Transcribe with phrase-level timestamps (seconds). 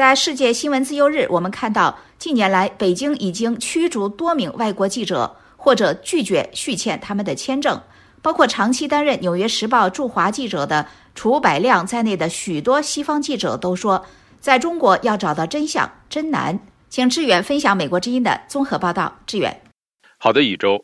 [0.00, 7.82] 在世界新闻自由日，我们看到近年来北京已经驱逐多名外国记者，或者拒绝续签他们的签证，
[8.22, 14.06] 包括长期担任《纽约时报》驻华记者的楚百亮在内的许多西方记者都说，
[14.40, 16.58] 在中国要找到真相真难。
[16.88, 19.18] 请志远分享美国之音的综合报道。
[19.26, 19.60] 志远，
[20.16, 20.82] 好的，宇宙。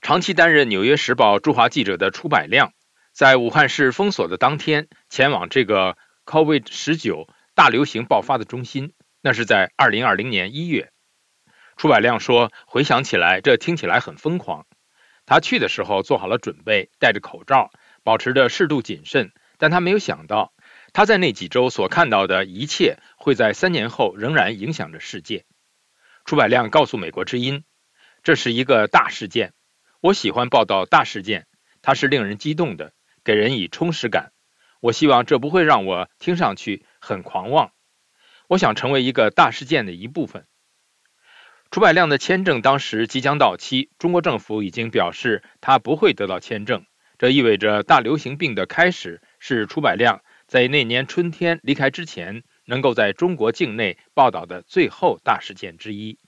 [0.00, 2.72] 长期担任《纽约时报》驻华记者的楚百亮，
[3.14, 5.96] 在武汉市封锁的当天，前往这个
[6.26, 8.92] COVID 十九大流行爆发的中心。
[9.20, 10.90] 那是在二零二零年一月。
[11.76, 14.66] 楚百亮说：“回想起来，这听起来很疯狂。
[15.26, 17.70] 他去的时候做好了准备，戴着口罩，
[18.02, 19.32] 保持着适度谨慎。
[19.58, 20.52] 但他没有想到。”
[20.94, 25.46] 他在那几周所看到的一切，会在三年后仍然影响着世界。
[26.26, 27.64] 楚百亮告诉美国之音
[28.22, 29.54] ：“这是一个大事件，
[30.02, 31.46] 我喜欢报道大事件，
[31.80, 32.92] 它是令人激动的，
[33.24, 34.32] 给人以充实感。
[34.80, 37.72] 我希望这不会让我听上去很狂妄。
[38.48, 40.46] 我想成为一个大事件的一部分。”
[41.70, 46.84] 楚百亮的签证当时即将到期，中国政府已经表示他不会得到签证，
[47.18, 50.22] 这意味着大流行病的开始是楚百亮。
[50.46, 56.18] 在那年春天离开之前，能够在中国境内报道的最后大事件之一，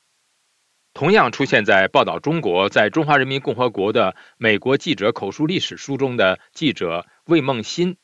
[0.94, 7.98] 同样出现在报道中国在中华人民共和国的美国记者口述历史书中的记者魏梦欣，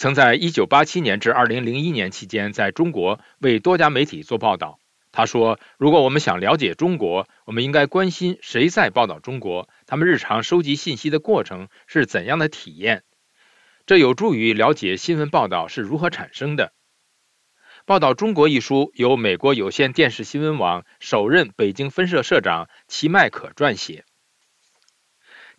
[0.00, 4.78] 曾在1987年至2001年期间在中国为多家媒体做报道。
[5.12, 13.02] 他说：“如果我们想了解中国，我们应该关心谁在报道中国，他们日常收集信息的过程是怎样的体验。”
[13.84, 16.72] 这有助于了解新闻报道是如何产生的。
[17.84, 24.06] 报道中国一书由美国有线电视新闻网首任北京分社社长齐麦可撰写。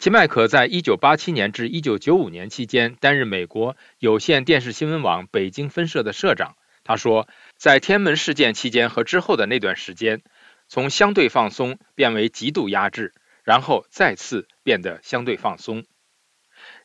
[0.02, 6.56] 齐麦可在1987年至1995年期间担任美国有线电视新闻网北京分社的社长。
[6.84, 10.24] 他说，在天安门事件期间和之后的那段时间，
[10.68, 13.14] 从相对放松变为极度压制，
[13.44, 15.84] 然后再次变得相对放松。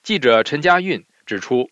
[0.03, 1.07] 记者陈家运。
[1.25, 1.71] 指出，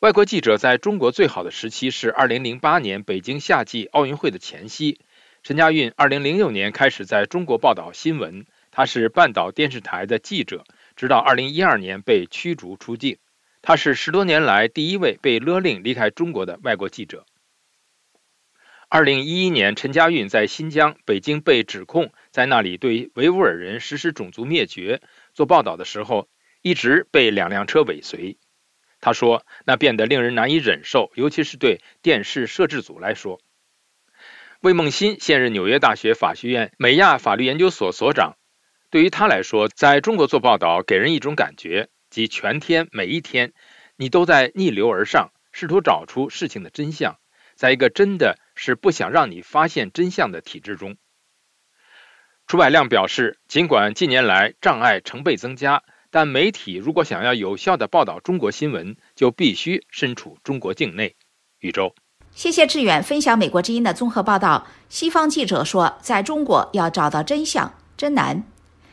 [0.00, 5.00] 外国记者在中国最好的时期是2008年北京夏季奥运会的前夕。
[5.42, 10.64] 陈家运2006年开始在中国报道新闻，他是半岛电视台的记者，
[10.96, 13.18] 直到2012年被驱逐出境。
[13.60, 17.26] 他是十多年来第一位被勒令离开中国的外国记者。
[18.90, 25.00] 2011年，陈家运在新疆、北京被指控在那里对维吾尔人实施种族灭绝
[25.32, 26.28] 做报道的时候，
[26.60, 28.38] 一直被两辆车尾随。
[29.00, 33.40] 他说：“那变得令人难以忍受，尤其是对电视摄制组来说。”
[34.60, 38.36] 魏梦欣现任纽约大学法学院美亚法律研究所所长。
[38.92, 43.54] 对于他来说，在中国做报道给人一种感觉，即全天每一天，
[43.96, 47.16] 你都在逆流而上，试图找出事情的真相，
[47.56, 50.98] 在一个真的是不想让你发现真相的体制中。
[52.46, 55.82] 楚百亮表示，尽管近年来障碍成倍增加。
[56.10, 61.16] 但媒体如果想要有效地报道中国新闻，就必须身处中国境内。
[61.60, 61.94] 宇宙，
[62.32, 64.66] 谢谢志远分享美国之音的综合报道。
[64.90, 68.51] 西方记者说，在中国要找到真相真难。